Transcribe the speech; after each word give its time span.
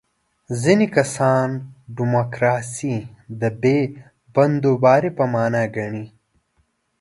ځینې 0.61 0.87
کسان 0.97 1.47
دیموکراسي 1.97 2.95
د 3.41 3.43
بې 3.61 3.77
بندوبارۍ 4.33 5.11
په 5.17 5.25
معنا 5.33 5.63
ګڼي. 5.75 6.05